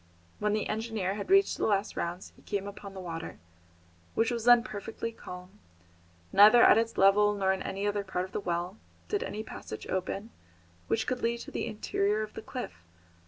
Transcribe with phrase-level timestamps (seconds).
[0.39, 3.37] When the engineer had reached the last rounds he came upon the water,
[4.15, 5.59] which was then perfectly calm.
[6.33, 8.77] Neither at its level nor in any other part of the well,
[9.09, 10.31] did any passage open
[10.87, 12.83] which could lead to the interior of the cliff.